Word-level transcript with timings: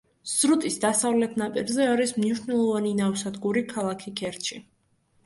სრუტის 0.29 0.77
დასავლეთ 0.85 1.35
ნაპირზე 1.41 1.85
არის 1.89 2.13
მნიშვნელოვანი 2.15 2.95
ნავსადგური 3.01 3.63
ქალაქი 3.75 4.15
ქერჩი. 4.23 4.59